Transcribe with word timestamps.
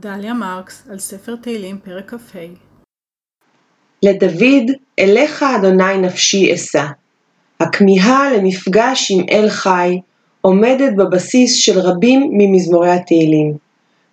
דליה 0.00 0.34
מרקס 0.34 0.82
על 0.90 0.98
ספר 0.98 1.36
תהילים 1.36 1.78
פרק 1.84 2.14
כ"ה 2.14 2.38
לדוד, 4.02 4.70
אליך 4.98 5.42
אדוני 5.42 5.98
נפשי 5.98 6.54
אשא. 6.54 6.84
הכמיהה 7.60 8.32
למפגש 8.32 9.10
עם 9.10 9.24
אל 9.30 9.48
חי 9.48 10.00
עומדת 10.40 10.96
בבסיס 10.96 11.54
של 11.54 11.78
רבים 11.78 12.30
ממזמורי 12.32 12.90
התהילים. 12.90 13.54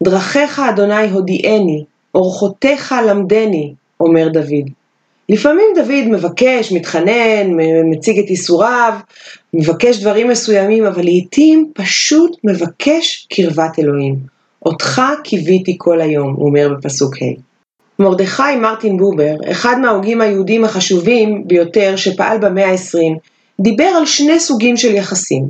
דרכיך 0.03 0.59
אדוני 0.59 1.09
הודיעני, 1.09 1.83
אורחותיך 2.15 2.95
למדני, 3.07 3.73
אומר 3.99 4.27
דוד. 4.29 4.69
לפעמים 5.29 5.65
דוד 5.75 6.07
מבקש, 6.07 6.71
מתחנן, 6.71 7.47
מציג 7.91 8.19
את 8.19 8.29
איסוריו, 8.29 8.93
מבקש 9.53 9.99
דברים 9.99 10.29
מסוימים, 10.29 10.85
אבל 10.85 11.03
לעתים 11.05 11.71
פשוט 11.73 12.37
מבקש 12.43 13.27
קרבת 13.29 13.79
אלוהים. 13.79 14.34
אותך 14.65 15.01
קיוויתי 15.23 15.75
כל 15.77 16.01
היום, 16.01 16.33
הוא 16.33 16.45
אומר 16.47 16.73
בפסוק 16.77 17.15
ה'. 17.15 17.55
מרדכי 17.99 18.55
מרטין 18.61 18.97
בובר, 18.97 19.35
אחד 19.51 19.79
מההוגים 19.81 20.21
היהודים 20.21 20.65
החשובים 20.65 21.47
ביותר 21.47 21.95
שפעל 21.95 22.37
במאה 22.37 22.71
ה-20, 22.71 23.19
דיבר 23.59 23.83
על 23.83 24.05
שני 24.05 24.39
סוגים 24.39 24.77
של 24.77 24.95
יחסים. 24.95 25.47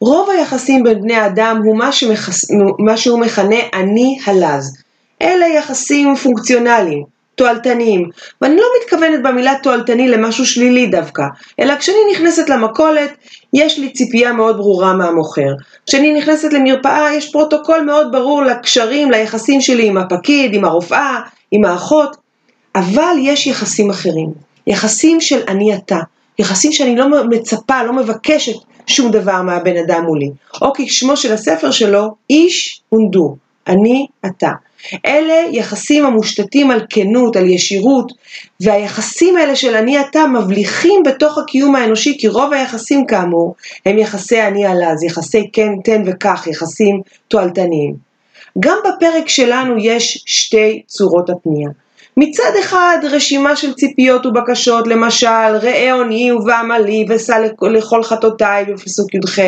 רוב 0.00 0.30
היחסים 0.30 0.82
בין 0.82 1.00
בני 1.00 1.26
אדם 1.26 1.60
הוא 1.64 1.78
מה, 1.78 1.92
שמחס... 1.92 2.44
מה 2.78 2.96
שהוא 2.96 3.20
מכנה 3.20 3.56
אני 3.74 4.18
הלז. 4.26 4.76
אלה 5.22 5.46
יחסים 5.46 6.14
פונקציונליים, 6.16 7.04
תועלתניים, 7.38 8.08
ואני 8.40 8.56
לא 8.56 8.66
מתכוונת 8.82 9.22
במילה 9.22 9.54
תועלתני 9.62 10.08
למשהו 10.08 10.46
שלילי 10.46 10.86
דווקא, 10.86 11.22
אלא 11.60 11.76
כשאני 11.76 11.98
נכנסת 12.12 12.48
למכולת, 12.48 13.10
יש 13.52 13.78
לי 13.78 13.92
ציפייה 13.92 14.32
מאוד 14.32 14.56
ברורה 14.56 14.92
מהמוכר. 14.92 15.52
כשאני 15.86 16.12
נכנסת 16.12 16.52
למרפאה, 16.52 17.14
יש 17.14 17.32
פרוטוקול 17.32 17.80
מאוד 17.80 18.12
ברור 18.12 18.42
לקשרים, 18.42 19.10
ליחסים 19.10 19.60
שלי 19.60 19.86
עם 19.86 19.96
הפקיד, 19.96 20.54
עם 20.54 20.64
הרופאה, 20.64 21.20
עם 21.50 21.64
האחות, 21.64 22.16
אבל 22.74 23.16
יש 23.20 23.46
יחסים 23.46 23.90
אחרים, 23.90 24.28
יחסים 24.66 25.20
של 25.20 25.40
אני 25.48 25.74
אתה, 25.74 25.98
יחסים 26.38 26.72
שאני 26.72 26.96
לא 26.96 27.06
מצפה, 27.28 27.82
לא 27.82 27.92
מבקשת 27.92 28.56
שום 28.86 29.10
דבר 29.10 29.42
מהבן 29.42 29.76
אדם 29.76 30.04
מולי. 30.04 30.30
או 30.62 30.72
כשמו 30.76 31.16
של 31.16 31.32
הספר 31.32 31.70
שלו, 31.70 32.14
Ich 32.30 32.80
und 32.88 33.12
Du, 33.12 33.36
אני 33.68 34.06
אתה. 34.26 34.50
אלה 35.06 35.34
יחסים 35.52 36.06
המושתתים 36.06 36.70
על 36.70 36.80
כנות, 36.90 37.36
על 37.36 37.46
ישירות, 37.46 38.12
והיחסים 38.60 39.36
האלה 39.36 39.56
של 39.56 39.74
אני 39.74 40.00
אתה 40.00 40.26
מבליחים 40.26 41.02
בתוך 41.02 41.38
הקיום 41.38 41.76
האנושי, 41.76 42.16
כי 42.20 42.28
רוב 42.28 42.52
היחסים 42.52 43.06
כאמור 43.06 43.54
הם 43.86 43.98
יחסי 43.98 44.42
אני 44.42 44.66
עלז, 44.66 45.02
יחסי 45.02 45.50
כן, 45.52 45.72
תן 45.84 46.02
וכך, 46.06 46.46
יחסים 46.50 47.00
תועלתניים. 47.28 47.94
גם 48.60 48.78
בפרק 48.84 49.28
שלנו 49.28 49.74
יש 49.78 50.22
שתי 50.26 50.82
צורות 50.86 51.30
הפנייה. 51.30 51.68
מצד 52.16 52.52
אחד 52.60 52.98
רשימה 53.02 53.56
של 53.56 53.74
ציפיות 53.74 54.26
ובקשות, 54.26 54.86
למשל 54.86 55.56
ראה 55.62 55.92
עוני 55.92 56.32
ובעמלי 56.32 57.06
וסע 57.08 57.38
לכל 57.72 58.02
חטאותיי 58.02 58.64
בפסוק 58.64 59.14
י"ח, 59.14 59.38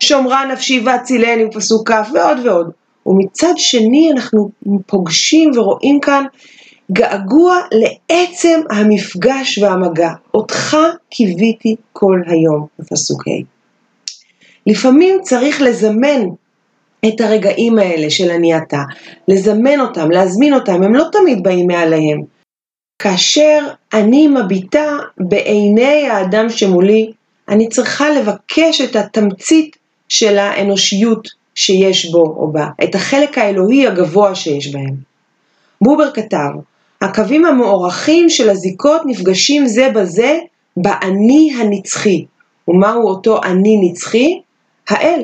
שומרה 0.00 0.44
נפשי 0.44 0.82
והצילני 0.84 1.46
בפסוק 1.46 1.90
כ' 1.90 2.12
ועוד 2.14 2.46
ועוד. 2.46 2.81
ומצד 3.06 3.52
שני 3.56 4.10
אנחנו 4.12 4.50
פוגשים 4.86 5.50
ורואים 5.54 6.00
כאן 6.00 6.24
געגוע 6.92 7.58
לעצם 7.72 8.60
המפגש 8.70 9.58
והמגע. 9.58 10.10
אותך 10.34 10.76
קיוויתי 11.10 11.76
כל 11.92 12.20
היום, 12.26 12.66
בפסוק 12.78 13.28
ה'. 13.28 13.30
לפעמים 14.66 15.18
צריך 15.22 15.62
לזמן 15.62 16.20
את 17.08 17.20
הרגעים 17.20 17.78
האלה 17.78 18.10
של 18.10 18.30
אני 18.30 18.56
אתה, 18.56 18.82
לזמן 19.28 19.80
אותם, 19.80 20.10
להזמין 20.10 20.54
אותם, 20.54 20.82
הם 20.82 20.94
לא 20.94 21.04
תמיד 21.12 21.42
באים 21.42 21.66
מעליהם. 21.66 22.22
כאשר 22.98 23.68
אני 23.92 24.28
מביטה 24.28 24.98
בעיני 25.18 26.08
האדם 26.08 26.48
שמולי, 26.48 27.12
אני 27.48 27.68
צריכה 27.68 28.10
לבקש 28.10 28.80
את 28.80 28.96
התמצית 28.96 29.76
של 30.08 30.38
האנושיות 30.38 31.28
שיש 31.54 32.10
בו 32.10 32.22
או 32.22 32.52
בה, 32.52 32.68
את 32.84 32.94
החלק 32.94 33.38
האלוהי 33.38 33.86
הגבוה 33.86 34.34
שיש 34.34 34.74
בהם. 34.74 34.94
בובר 35.80 36.10
כתב, 36.10 36.50
הקווים 37.00 37.44
המוארכים 37.44 38.30
של 38.30 38.50
הזיקות 38.50 39.02
נפגשים 39.06 39.66
זה 39.66 39.88
בזה 39.94 40.38
באני 40.76 41.52
הנצחי. 41.58 42.24
ומהו 42.68 43.08
אותו 43.08 43.42
אני 43.42 43.78
נצחי? 43.82 44.40
האל. 44.88 45.22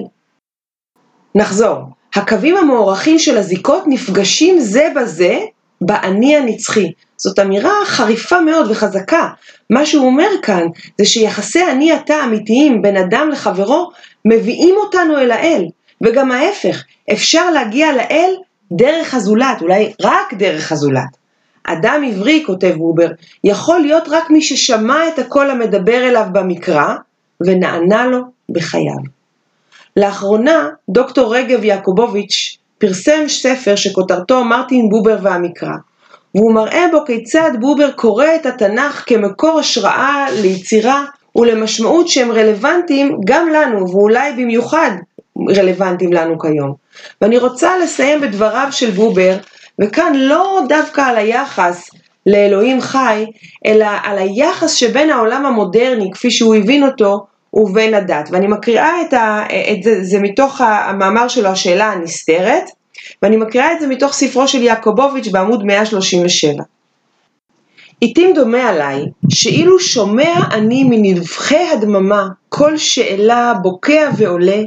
נחזור, 1.34 1.78
הקווים 2.14 2.56
המוארכים 2.56 3.18
של 3.18 3.38
הזיקות 3.38 3.84
נפגשים 3.86 4.60
זה 4.60 4.88
בזה 4.96 5.38
באני 5.80 6.36
הנצחי. 6.36 6.92
זאת 7.16 7.38
אמירה 7.38 7.72
חריפה 7.84 8.40
מאוד 8.40 8.70
וחזקה. 8.70 9.28
מה 9.70 9.86
שהוא 9.86 10.06
אומר 10.06 10.28
כאן 10.42 10.66
זה 10.98 11.04
שיחסי 11.04 11.64
אני 11.64 11.96
אתה 11.96 12.24
אמיתיים 12.24 12.82
בין 12.82 12.96
אדם 12.96 13.28
לחברו 13.32 13.90
מביאים 14.24 14.74
אותנו 14.76 15.18
אל 15.18 15.30
האל. 15.30 15.64
וגם 16.02 16.32
ההפך, 16.32 16.84
אפשר 17.12 17.50
להגיע 17.50 17.92
לאל 17.92 18.34
דרך 18.72 19.14
הזולת, 19.14 19.62
אולי 19.62 19.92
רק 20.02 20.34
דרך 20.34 20.72
הזולת. 20.72 21.16
אדם 21.64 22.02
עברי, 22.08 22.42
כותב 22.46 22.74
בובר, 22.76 23.08
יכול 23.44 23.80
להיות 23.80 24.04
רק 24.08 24.30
מי 24.30 24.42
ששמע 24.42 25.08
את 25.08 25.18
הקול 25.18 25.50
המדבר 25.50 26.08
אליו 26.08 26.26
במקרא 26.32 26.94
ונענה 27.40 28.06
לו 28.06 28.18
בחייו. 28.50 29.18
לאחרונה 29.96 30.68
דוקטור 30.88 31.36
רגב 31.36 31.64
יעקובוביץ' 31.64 32.58
פרסם 32.78 33.28
ספר 33.28 33.76
שכותרתו 33.76 34.44
מרטין 34.44 34.88
בובר 34.88 35.16
והמקרא, 35.22 35.74
והוא 36.34 36.54
מראה 36.54 36.84
בו 36.92 37.04
כיצד 37.06 37.50
בובר 37.60 37.90
קורא 37.90 38.26
את 38.36 38.46
התנ"ך 38.46 39.04
כמקור 39.06 39.58
השראה 39.58 40.26
ליצירה 40.42 41.04
ולמשמעות 41.36 42.08
שהם 42.08 42.32
רלוונטיים 42.32 43.18
גם 43.24 43.48
לנו, 43.48 43.90
ואולי 43.90 44.32
במיוחד 44.32 44.90
רלוונטיים 45.56 46.12
לנו 46.12 46.38
כיום. 46.38 46.74
ואני 47.20 47.38
רוצה 47.38 47.78
לסיים 47.78 48.20
בדבריו 48.20 48.68
של 48.70 48.90
בובר, 48.90 49.36
וכאן 49.78 50.12
לא 50.16 50.60
דווקא 50.68 51.00
על 51.00 51.16
היחס 51.16 51.90
לאלוהים 52.26 52.80
חי, 52.80 53.26
אלא 53.66 53.86
על 54.02 54.18
היחס 54.18 54.72
שבין 54.72 55.10
העולם 55.10 55.46
המודרני, 55.46 56.10
כפי 56.12 56.30
שהוא 56.30 56.54
הבין 56.54 56.84
אותו, 56.84 57.26
ובין 57.54 57.94
הדת. 57.94 58.28
ואני 58.32 58.46
מקריאה 58.46 59.00
את, 59.00 59.12
ה, 59.12 59.44
את 59.72 59.82
זה, 59.82 60.04
זה 60.04 60.18
מתוך 60.20 60.60
המאמר 60.60 61.28
שלו, 61.28 61.48
השאלה 61.48 61.92
הנסתרת, 61.92 62.64
ואני 63.22 63.36
מקריאה 63.36 63.72
את 63.72 63.80
זה 63.80 63.86
מתוך 63.86 64.12
ספרו 64.12 64.48
של 64.48 64.62
יעקובוביץ' 64.62 65.28
בעמוד 65.28 65.64
137. 65.64 66.62
עתים 68.02 68.34
דומה 68.34 68.68
עליי, 68.68 69.04
שאילו 69.28 69.80
שומע 69.80 70.34
אני 70.50 70.84
מנבחי 70.84 71.68
הדממה 71.72 72.28
כל 72.48 72.76
שאלה 72.76 73.54
בוקע 73.62 74.10
ועולה, 74.16 74.62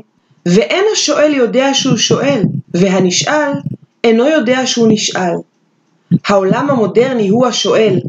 ואין 0.46 0.86
השואל 0.94 1.34
יודע 1.34 1.74
שהוא 1.74 1.98
שואל, 1.98 2.44
והנשאל 2.74 3.52
אינו 4.04 4.28
יודע 4.28 4.66
שהוא 4.66 4.88
נשאל. 4.90 5.34
העולם 6.26 6.70
המודרני 6.70 7.30
הוא 7.30 7.48
השואל, 7.48 8.00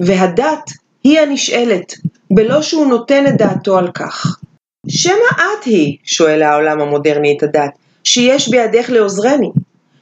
והדת 0.00 0.70
היא 1.04 1.20
הנשאלת, 1.20 1.92
בלא 2.30 2.62
שהוא 2.62 2.86
נותן 2.86 3.26
את 3.26 3.36
דעתו 3.36 3.78
על 3.78 3.90
כך. 3.94 4.36
שמא 4.88 5.12
את 5.36 5.64
היא, 5.64 5.96
שואל 6.04 6.42
העולם 6.42 6.80
המודרני 6.80 7.36
את 7.36 7.42
הדת, 7.42 7.70
שיש 8.04 8.48
בידך 8.48 8.90
לעוזרני. 8.90 9.50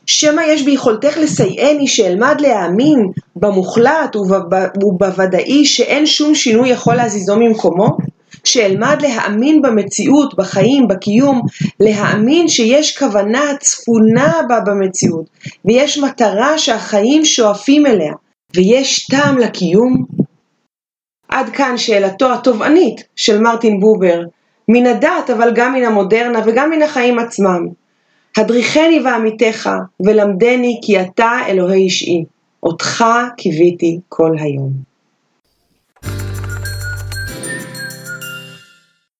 שמא 0.07 0.41
יש 0.41 0.63
ביכולתך 0.63 1.17
לסייעני 1.19 1.87
שאלמד 1.87 2.41
להאמין 2.41 3.11
במוחלט 3.37 4.17
ובוודאי 4.17 5.65
שאין 5.65 6.07
שום 6.07 6.35
שינוי 6.35 6.69
יכול 6.69 6.95
להזיזו 6.95 7.37
ממקומו? 7.37 7.97
שאלמד 8.51 9.03
להאמין 9.03 9.63
במציאות, 9.63 10.35
בחיים, 10.37 10.89
בקיום, 10.89 11.43
להאמין 11.81 12.49
שיש 12.49 12.99
כוונה 12.99 13.45
צפונה 13.61 14.41
בה 14.49 14.61
במציאות, 14.61 15.31
ויש 15.65 15.99
מטרה 15.99 16.59
שהחיים 16.59 17.25
שואפים 17.25 17.87
אליה, 17.87 18.13
ויש 18.57 19.07
טעם 19.07 19.39
לקיום? 19.39 20.05
עד 21.29 21.49
כאן 21.49 21.77
שאלתו 21.77 22.33
התובענית 22.33 23.05
של 23.17 23.41
מרטין 23.41 23.81
בובר, 23.81 24.23
מן 24.69 24.87
הדת 24.87 25.31
אבל 25.37 25.53
גם 25.55 25.73
מן 25.75 25.85
המודרנה 25.85 26.41
וגם 26.47 26.71
מן 26.71 26.83
החיים 26.83 27.19
עצמם. 27.19 27.67
הדריכני 28.37 29.01
ועמיתך 29.05 29.71
ולמדני 30.07 30.81
כי 30.83 31.01
אתה 31.01 31.31
אלוהי 31.49 31.83
אישי, 31.83 32.25
אותך 32.63 33.05
קיוויתי 33.37 34.01
כל 34.09 34.31
היום. 34.39 34.90